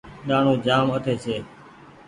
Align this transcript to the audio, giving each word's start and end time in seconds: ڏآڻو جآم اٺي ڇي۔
ڏآڻو 0.27 0.53
جآم 0.65 0.87
اٺي 0.95 1.13
ڇي۔ 1.23 1.37